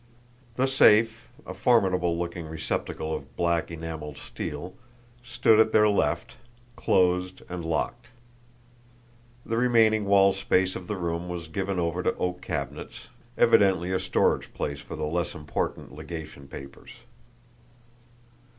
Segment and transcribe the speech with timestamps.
[0.55, 4.73] The safe, a formidable looking receptacle of black enameled steel,
[5.21, 6.37] stood at their left,
[6.75, 8.07] closed and locked.
[9.45, 13.99] The remaining wall space of the room was given over to oak cabinets, evidently a
[13.99, 16.89] storage place for the less important legation papers.